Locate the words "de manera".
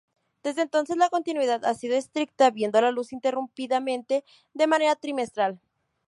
4.55-4.95